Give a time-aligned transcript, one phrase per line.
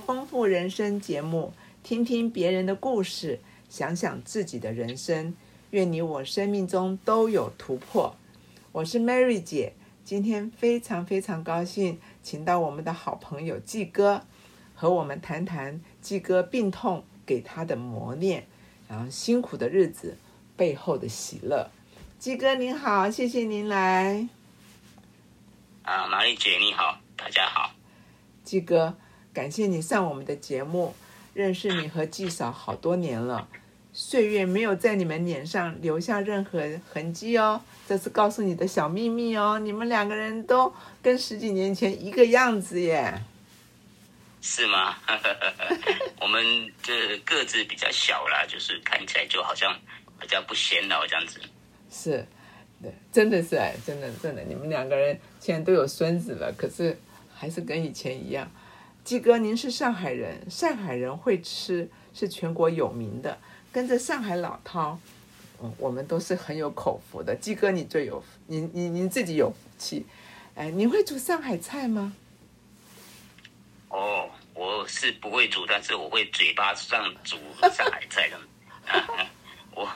[0.00, 3.38] 丰富人生节目，听听别人的故事，
[3.68, 5.34] 想想自己的人生。
[5.70, 8.16] 愿你我生命中都有突破。
[8.72, 9.74] 我是 Mary 姐，
[10.04, 14.22] 今天非常非常高兴，请到我们的好朋友季哥，
[14.74, 18.46] 和我们谈谈季哥病痛给他的磨练，
[18.88, 20.16] 然后辛苦的日子
[20.56, 21.70] 背后的喜乐。
[22.18, 24.28] 季哥您好，谢谢您来。
[25.82, 27.70] 啊，玛丽姐你好，大家好。
[28.42, 28.96] 季哥，
[29.32, 30.94] 感谢你上我们的节目，
[31.34, 33.48] 认识你和季嫂好多年了。
[33.92, 39.58] 岁月没有在你们脸上留下任何痕迹哦，这是告诉你的小秘密哦。
[39.58, 40.72] 你们两个人都
[41.02, 43.20] 跟十几年前一个样子耶，
[44.40, 44.96] 是吗？
[46.22, 49.76] 我们这个子比较小啦，就是看起来就好像
[50.20, 51.40] 比较不显老这样子。
[51.90, 52.24] 是，
[52.80, 56.96] 对，真的是哎，真的真的，你们两个人现在都有孙子了，可是
[57.34, 58.48] 还是跟以前一样。
[59.10, 63.36] 季哥，您是上海人，上海人会吃是全国有名的。
[63.72, 64.96] 跟着上海老饕，
[65.60, 67.34] 嗯，我们都是很有口福的。
[67.34, 70.06] 鸡哥，你最有，您您您自己有福气。
[70.54, 72.14] 哎，你会煮上海菜吗？
[73.88, 78.38] 哦，我是不会煮，但是我会嘴巴上煮上海菜的。
[79.74, 79.88] 我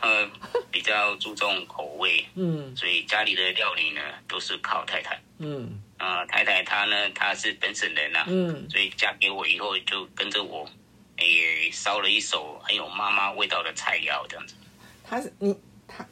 [0.72, 10.68] 比较注重口味，嗯，所以家里的料理呢都是靠太太，嗯，啊，太太她呢她是本省人呐，嗯，所以嫁给我以后就跟着我。
[11.16, 14.54] 也烧了一手很有妈妈味道的菜肴，这样子。
[15.04, 16.04] 她是你，她，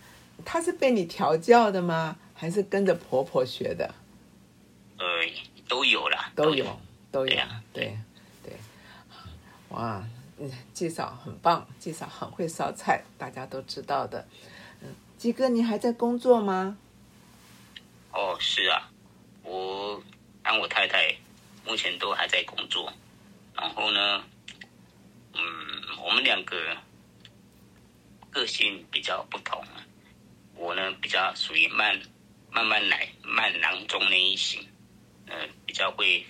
[0.45, 2.17] 她是被你调教的吗？
[2.37, 3.93] 还是跟着婆婆学的？
[4.99, 5.05] 呃，
[5.69, 6.65] 都有啦，都有，
[7.11, 7.37] 都有，
[7.73, 7.99] 对，
[8.45, 8.53] 对。
[9.71, 10.07] 哇，
[10.39, 14.29] 嗯，季嫂很棒，季嫂很会烧菜，大家都知道的。
[14.83, 16.79] 嗯，鸡哥，你还在工作吗？
[18.13, 18.92] 哦，是啊，
[19.43, 20.03] 我
[20.43, 21.15] 跟我太太
[21.65, 22.93] 目前都还在工作，
[23.55, 24.25] 然后呢？
[25.35, 25.43] 嗯，
[26.05, 26.77] 我们两个
[28.31, 29.65] 个性比较不同。
[30.55, 32.01] 我呢比较属于慢
[32.51, 34.69] 慢慢来、慢郎中那一型，
[35.27, 36.25] 呃，比较会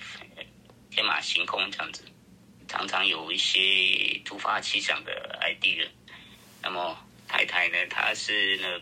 [0.90, 2.04] 天马行空这样子，
[2.68, 5.88] 常常有一些突发奇想的 idea。
[6.62, 6.96] 那么
[7.26, 8.80] 太太呢，她是呢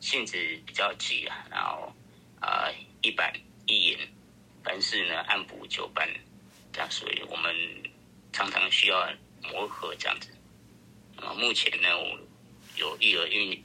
[0.00, 1.94] 性子比较急啊，然后
[2.40, 2.68] 啊
[3.00, 3.32] 一板
[3.66, 3.98] 一言，
[4.64, 6.08] 凡事呢按部就班，
[6.72, 7.54] 这样，所以我们
[8.32, 9.08] 常常需要。
[9.52, 10.28] 磨合这样子，
[11.14, 12.18] 那么，目前呢，我
[12.74, 13.62] 有一儿一女，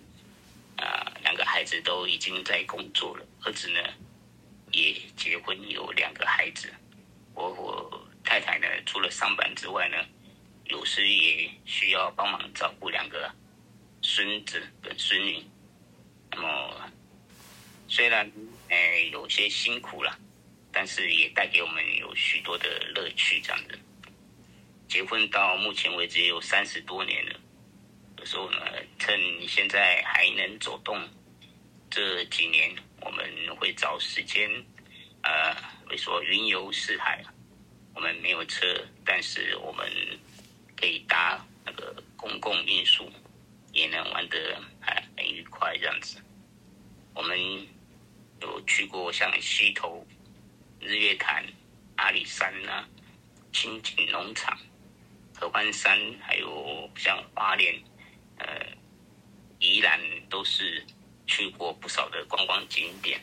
[0.78, 3.80] 啊，两个孩子都已经在工作了，儿子呢
[4.74, 6.72] 也结婚，有两个孩子。
[7.34, 9.98] 我我太太呢，除了上班之外呢，
[10.66, 13.34] 有时也需要帮忙照顾两个
[14.04, 15.44] 孙子跟孙女。
[16.30, 16.92] 那么
[17.92, 18.32] 虽然
[18.70, 20.18] 哎有些辛苦了，
[20.72, 22.66] 但是也带给我们有许多的
[22.96, 23.78] 乐趣，这样的。
[24.88, 27.38] 结婚到目前为止也有三十多年了，
[28.18, 28.60] 有时候呢，
[28.98, 31.06] 趁现在还能走动，
[31.90, 34.50] 这几年我们会找时间，
[35.24, 35.54] 呃，
[35.86, 37.22] 会说云游四海。
[37.94, 39.86] 我们没有车，但是我们
[40.78, 43.12] 可以搭那个公共运输，
[43.74, 44.56] 也能玩得
[45.18, 46.22] 很愉快这样子。
[47.14, 47.38] 我们
[48.42, 50.06] 有去过像溪头、
[50.80, 51.46] 日月潭、
[51.96, 52.86] 阿里山呐、
[53.54, 54.58] 清景农场。
[55.34, 57.74] 合欢山，还有像花莲、
[58.38, 58.46] 呃，
[59.58, 60.00] 宜兰，
[60.30, 60.86] 都是
[61.26, 63.20] 去过不少的观光景点。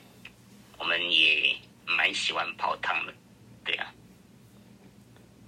[0.79, 3.15] 我们也蛮喜欢泡汤的，
[3.65, 3.95] 对啊。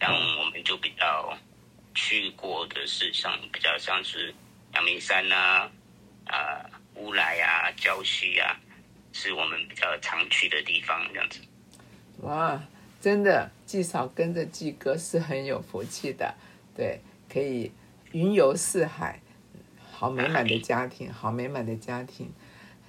[0.01, 1.37] 像我们就比较
[1.93, 4.33] 去过的是像比较像是
[4.75, 5.69] 阳明山呐、
[6.27, 8.57] 啊乌来啊、礁溪啊，
[9.13, 11.41] 是我们比较常去的地方，这样子。
[12.23, 12.63] 哇，
[13.01, 16.35] 真的，季嫂跟着季哥是很有福气的。
[16.75, 17.73] 对，可以
[18.13, 19.21] 云游四海，
[19.91, 22.31] 好美满的家庭，好美满的家庭。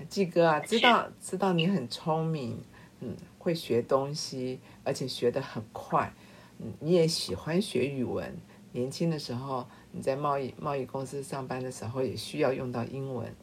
[0.10, 2.64] 季哥啊，知道知道你很聪明，
[3.00, 6.12] 嗯，会学东西，而且学得很快。
[6.60, 8.38] 嗯，你也喜欢学语文。
[8.74, 13.36] 年轻的时候你在贸易贸易公司上班的时候也需要用到英文，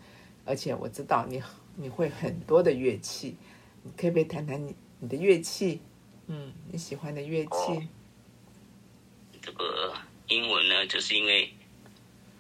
[0.44, 1.38] 而且我知道你
[1.80, 3.36] 你会很多的乐器，
[3.82, 5.80] 你可以不可以谈谈你你的乐器？
[6.26, 7.88] 嗯，你喜欢的乐器？
[9.40, 9.94] 这个。
[10.30, 11.50] 英文呢，就是因为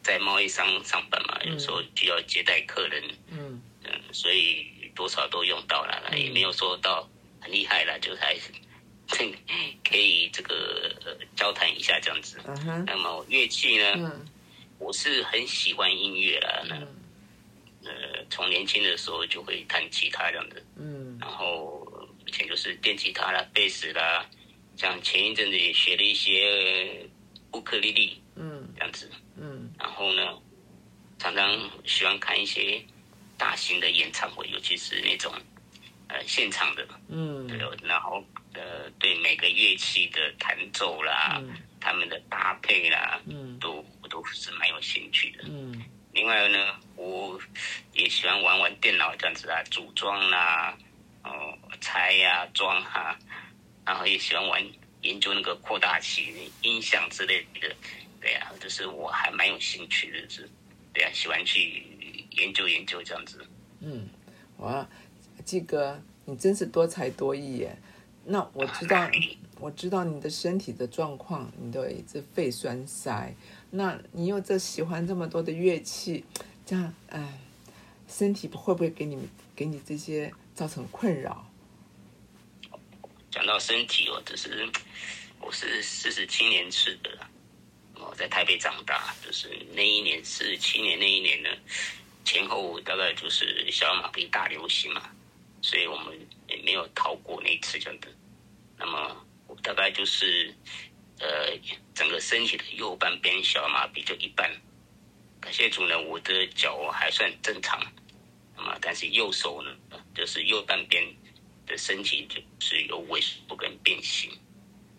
[0.02, 7.08] 在贸易商上班嘛，有时候需要接待客人，嗯嗯，所以多少都用到了，也没有说到
[7.40, 8.52] 很厉害了，就还是
[9.82, 10.94] 可以这个
[11.34, 12.38] 交谈一下这样子。
[12.86, 14.20] 那么乐器呢，
[14.78, 16.88] 我是很喜欢音乐啦，那呃，
[18.30, 21.86] 从年轻的时候就会弹吉他这样子，嗯，然后
[22.26, 24.24] 以前就是电吉他啦、贝斯啦、
[24.76, 27.08] 像前一阵子也学了一些
[27.52, 28.68] 乌克丽丽，嗯。
[28.76, 29.10] 这样子。
[29.36, 29.72] 嗯。
[29.78, 30.38] 然后呢，
[31.18, 32.84] 常常喜欢看一些
[33.36, 35.32] 大型的演唱会，尤其是那种
[36.08, 37.46] 呃现场的，嗯。
[37.46, 38.22] 对，然后
[38.52, 41.54] 呃对每个乐器的弹奏啦，嗯。
[41.80, 43.58] 他们的搭配啦，嗯。
[43.58, 45.44] 都我都是蛮有兴趣的。
[45.48, 45.82] 嗯
[46.18, 47.38] 另外呢，我
[47.92, 50.76] 也喜欢玩玩电脑这样子啊，组装啦、
[51.22, 53.16] 哦拆呀、装啊，
[53.86, 54.60] 然后也喜欢玩
[55.02, 57.72] 研究那个扩大器、音响之类的。
[58.20, 60.50] 对呀、就是我还蛮有兴趣的，是，
[60.92, 61.84] 对呀、喜欢去
[62.32, 63.46] 研究研究这样子。
[63.78, 64.08] 嗯，
[64.56, 64.84] 哇，
[65.44, 67.78] 季哥，你真是多才多艺耶！
[68.24, 69.08] 那我知道，
[69.60, 73.32] 我知道你的身体的状况，你的一直肺栓塞，
[73.70, 76.24] 那你又这喜欢这么多的乐器，
[76.64, 77.38] 这样，哎，
[78.08, 81.44] 身体会不会给你给你这些造成困扰？
[83.30, 84.66] 讲到身体哦，这是
[85.40, 87.10] 我是四十七年次的，
[87.94, 91.50] 我在台北长大，就是那一年四十七年那一年呢，
[92.24, 95.10] 前后大概就是小儿麻痹大流行嘛，
[95.60, 96.18] 所以我们
[96.48, 98.08] 也没有逃过那次这样的。
[98.78, 99.14] 那么
[99.46, 100.54] 我大概就是
[101.20, 101.58] 呃
[101.94, 104.50] 整个身体的右半边小儿麻痹就一半，
[105.40, 107.80] 感谢主呢，我的脚还算正常，
[108.56, 109.70] 那么但是右手呢，
[110.14, 111.04] 就是右半边。
[111.68, 114.30] 的身体就是有萎缩跟变形。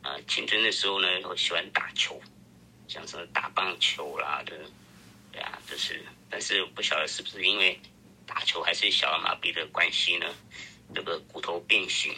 [0.04, 2.22] 啊、青春的时候呢，我喜欢打球，
[2.88, 4.56] 像什么打棒球啦的，
[5.32, 7.80] 对啊，就是，但是不晓得是不是因为
[8.28, 10.28] 打球还是小儿麻痹的关系呢，
[10.94, 12.14] 这个骨头变形，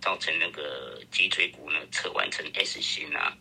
[0.00, 3.36] 造成那个脊椎骨呢侧弯成 S 型啊，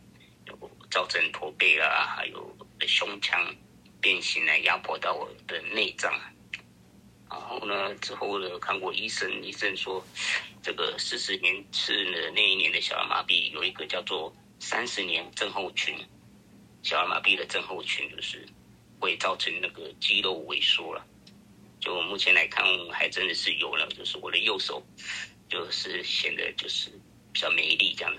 [0.48, 2.56] 有造成驼背啦，还有
[2.88, 3.56] 胸腔
[4.02, 6.14] 变形来压迫到我的内脏。
[7.30, 10.06] 然后呢，之后呢，看过医生，医生说，
[10.62, 15.98] 这个四十年次的那一年的小儿麻痹有一个叫做三十年症候群，
[16.84, 18.48] 小儿麻痹的症候群就是
[19.00, 21.06] 会造成那个肌肉萎缩了。
[21.80, 24.82] 就目前来看，还真的是有了，就是我的右手
[25.50, 26.90] 就是显得就是
[27.32, 28.14] 比较没力这样，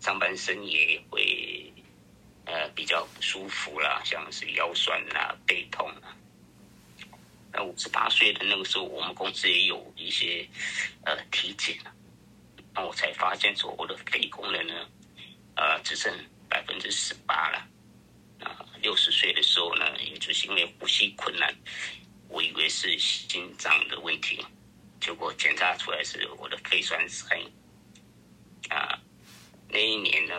[0.00, 1.72] 上半身也会
[2.44, 6.16] 呃比较不舒服啦，像是腰酸啊、背痛啊。
[7.52, 10.46] 那五十八岁的那个时候，我们公司也有一些
[11.04, 11.78] 呃体检
[12.74, 14.74] 那我才发现说我的肺功能呢，
[15.56, 16.12] 呃只剩
[16.48, 17.66] 百分之十八了。
[18.40, 21.52] 啊，六十岁的时候呢，也就是因为呼吸困难，
[22.28, 24.46] 我以为是心脏的问题，
[25.00, 27.36] 结果检查出来是我的肺栓塞。
[28.68, 28.98] 啊，
[29.68, 30.34] 那一年呢，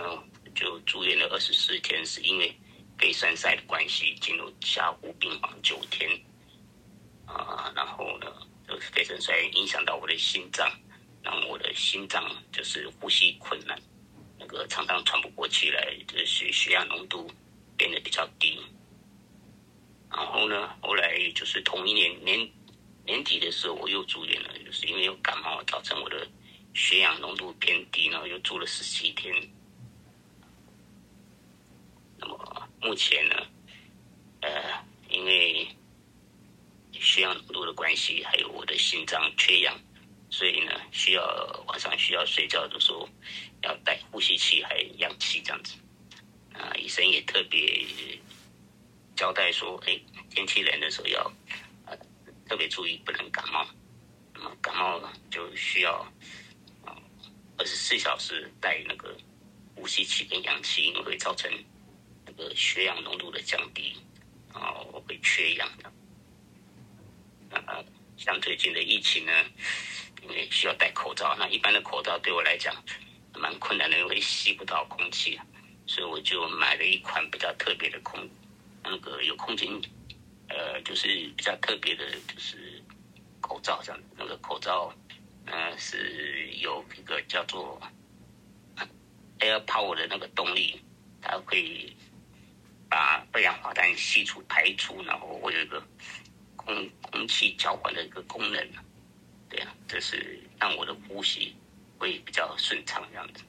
[0.53, 2.55] 就住院了二十四天，是因为
[2.97, 6.09] 肺栓塞的关系，进入加护病房九天。
[7.25, 8.27] 啊，然后呢，
[8.67, 10.69] 就是肺栓塞影响到我的心脏，
[11.23, 13.79] 让我的心脏就是呼吸困难，
[14.37, 17.31] 那个常常喘不过气来，就是血氧浓度
[17.77, 18.59] 变得比较低。
[20.11, 22.49] 然后呢，后来就是同一年年
[23.09, 26.27] 年底的时候，我又住院了，就是因为有感冒，造成我的
[26.75, 29.33] 血氧浓度偏低，然后又住了十七天。
[32.19, 33.35] 那么目前呢，
[34.41, 35.67] 呃，因为
[36.91, 39.75] 血氧浓度的关系，还有我的心脏缺氧，
[40.29, 41.23] 所以呢，需要
[41.65, 43.09] 晚上需要睡觉的时候
[43.63, 45.73] 要带呼吸器还有氧气这样子。
[46.53, 47.87] 啊，医生也特别
[49.15, 51.31] 交代说，哎，天气冷的时候要
[52.49, 53.65] 特别注意，不能感冒。
[54.33, 55.97] 那么感冒就需要
[56.83, 56.97] 啊
[57.57, 59.15] 二十四小时带那个
[59.75, 61.51] 呼吸器跟氧气，因为会造成
[62.25, 63.95] 那个血氧浓度的降低，
[64.51, 65.91] 然后会缺氧的。
[67.51, 67.85] 呃，
[68.17, 69.31] 像最近的疫情呢，
[70.23, 72.73] 因为需要戴口罩，那一般的口罩对我来讲
[73.35, 75.39] 蛮困难的，因为吸不到空气，
[75.85, 78.27] 所以我就买了一款比较特别的空，
[78.83, 79.69] 那个有空间，
[80.49, 82.83] 呃，就是比较特别的，就是
[83.39, 84.93] 口罩这样，那个口罩，
[85.45, 87.81] 呃，是有一个叫做
[89.39, 90.81] Air Power 的那个动力，
[91.21, 91.95] 它可以
[92.89, 95.81] 把二氧化碳吸出排出，然后会有一个。
[96.55, 98.69] 空空气交换的一个功能，
[99.49, 101.55] 对啊，这是让我的呼吸
[101.97, 103.43] 会比较顺畅这样子。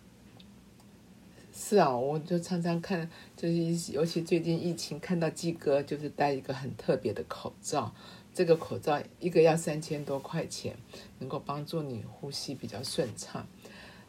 [1.63, 7.95] 是啊，我就常常看，就是尤其最近疫情，看到鸡哥就是戴一个很特别的口罩，
[8.33, 10.75] 这个口罩一个要三千多块钱，
[11.19, 13.47] 能够帮助你呼吸比较顺畅。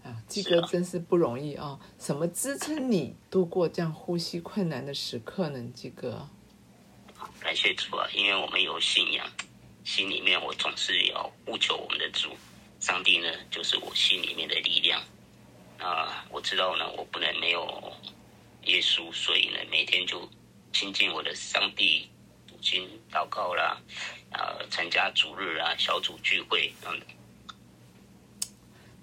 [0.02, 1.78] 啊，鸡哥真是不容易啊！
[2.00, 5.62] 什么支撑你度过这样呼吸困难的时刻呢？
[5.76, 6.28] 鸡哥？
[7.42, 9.28] 感谢主啊，因为我们有信仰，
[9.84, 12.30] 心里面我总是要呼求我们的主，
[12.80, 15.02] 上帝呢就是我心里面的力量。
[15.82, 17.92] 啊，我知道呢，我不能没有
[18.66, 20.30] 耶稣，所以呢，每天就
[20.72, 22.08] 亲近我的上帝，
[22.48, 23.82] 读经、祷告啦，
[24.32, 27.08] 啊，参加主日啊、小组聚会等等。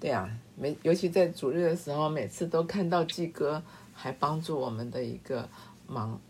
[0.01, 3.61] 对啊，每尤其在主日的时候，每次都看到季哥
[3.93, 5.49] 还帮助我们的一个
[5.89, 6.21] 忙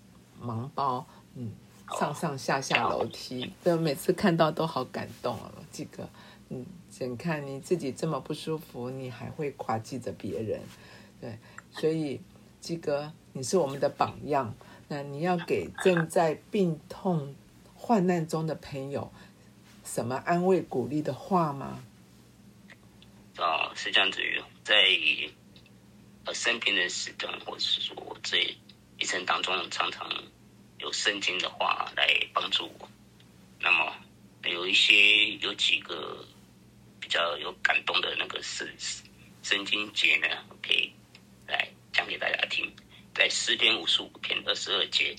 [0.41, 1.53] 忙包，嗯，
[1.99, 6.09] 上上下下楼梯，对，每次看到都好感动哦，季哥，
[6.49, 6.65] 嗯，
[7.01, 10.61] 眼看你自己这么不舒服，你还会夸记着别人，
[11.21, 11.39] 对，
[11.71, 12.21] 所以
[12.61, 14.55] 季哥你是我们的榜样，
[14.89, 17.35] 那你要给正在病痛
[17.75, 19.13] 患难中的朋友
[19.85, 21.83] 什么安慰鼓励的话吗？
[23.37, 24.21] 啊，是这样子，
[24.65, 24.75] 在
[26.25, 28.57] 呃生病的时段，或者是说我这
[28.99, 30.11] 一生当中，常常
[30.79, 32.89] 有圣经的话来帮助我。
[33.61, 33.93] 那么
[34.45, 36.25] 有一些有几个
[37.09, 38.69] 比较有感动的那个圣
[39.43, 40.29] 圣经节呢，
[40.61, 40.93] 可以
[41.47, 42.71] 来讲给大家听。
[43.15, 45.17] 在诗篇五十五篇二十二节，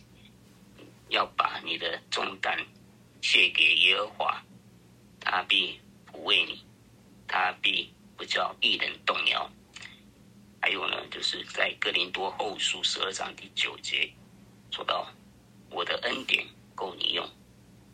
[1.07, 2.63] 要把你的重担
[3.23, 4.45] 卸给耶和华，
[5.19, 5.79] 他必
[6.11, 6.63] 抚慰你，
[7.27, 7.91] 他必。
[8.15, 9.49] 不叫一人动摇。
[10.61, 14.11] 还有呢，就是在哥林多后书十二章第九节
[14.71, 15.09] 说到
[15.71, 17.27] ：“我的恩典够你用，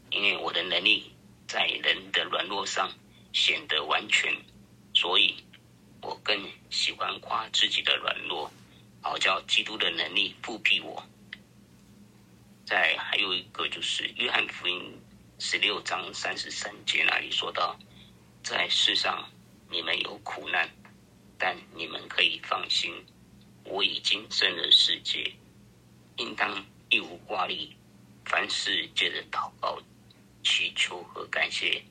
[0.10, 1.12] 因为我的能力
[1.48, 2.92] 在人的软弱上
[3.36, 4.34] 显得完全，
[4.94, 5.36] 所以
[6.02, 8.50] 我更喜欢夸自己的软弱，
[9.02, 11.06] 好叫基督的能力复辟我。”
[12.66, 15.00] 在还有一个就是约翰福音
[15.38, 17.78] 十六章三十三节那里说到
[18.42, 19.30] ：“在世上。”
[19.68, 20.70] 你们有苦难，
[21.40, 22.94] 但你们可以放心，
[23.64, 25.34] 我已经胜了世界。
[26.18, 27.76] 应当一无挂虑，
[28.26, 29.82] 凡事借着祷告、
[30.44, 31.84] 祈求和感谢，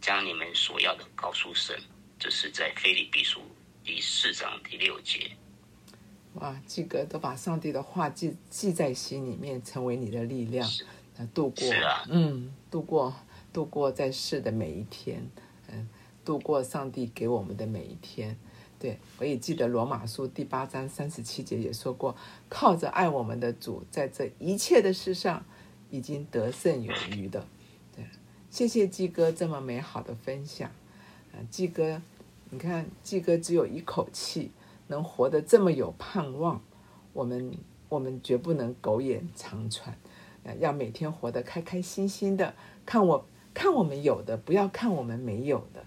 [0.00, 1.76] 将你们所要的告诉神。
[2.18, 3.40] 这是在腓立比书
[3.84, 5.30] 第四章第六节。
[6.34, 10.68] 哇，季哥都把上帝的话记记在心里面，成为你的力量，
[11.16, 11.66] 来度过。
[11.66, 13.14] 是啊，嗯，度过
[13.52, 15.28] 度过在世的每一天，
[15.68, 15.88] 嗯。
[16.24, 18.36] 度过上帝给我们的每一天，
[18.78, 22.14] 对我也记得罗马书第八章三十七节也说过，
[22.50, 25.42] 靠着爱我们的主，在这一切的事上
[25.88, 27.40] 已经得胜有余的。
[27.40, 27.46] 对，
[28.58, 30.68] 谢谢季哥这么美好的分享。
[31.32, 32.02] 啊，季哥，
[32.50, 34.50] 你看季哥只有一口气，
[34.88, 36.60] 能活得这么有盼望，
[37.12, 37.56] 我们
[37.88, 39.96] 我们绝不能苟延残喘，
[40.58, 42.52] 要每天活得开开心心的。
[42.84, 43.24] 看我
[43.54, 45.84] 看我们有的，不要看我们没有的。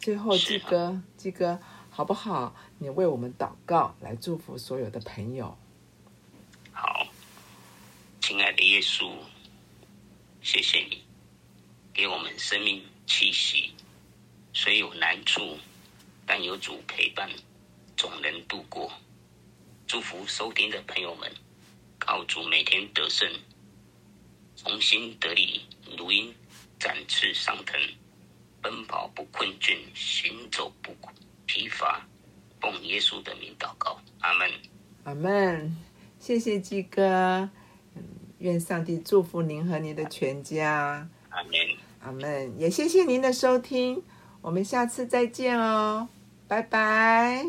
[0.00, 2.56] 最后，季哥，季哥，好不好？
[2.78, 5.56] 你为我们祷告，来祝福所有的朋友。
[6.72, 7.06] 好，
[8.20, 9.08] 亲爱的耶稣，
[10.42, 11.05] 谢谢你
[11.96, 13.72] 给我们生命气息。
[14.52, 15.56] 虽有难处，
[16.26, 17.26] 但有主陪伴，
[17.96, 18.92] 总能度过。
[19.86, 21.32] 祝福收听的朋友们，
[21.98, 23.26] 靠主每天得胜，
[24.56, 25.62] 重新得力，
[25.96, 26.34] 如鹰
[26.78, 27.80] 展翅上腾。
[28.60, 30.94] 奔跑不困倦，行走不
[31.46, 32.06] 疲乏，
[32.60, 34.50] 奉耶稣的名祷告，阿门。
[35.04, 35.74] 阿门。
[36.18, 37.48] 谢谢鸡哥，
[38.40, 41.08] 愿上帝祝福您和您的全家。
[41.30, 41.85] 阿门。
[42.06, 42.54] 阿门。
[42.56, 44.02] 也谢谢您的收听，
[44.40, 46.08] 我们下次再见哦，
[46.46, 47.44] 拜拜。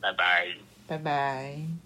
[0.00, 0.46] 拜拜。
[0.86, 1.81] 拜拜。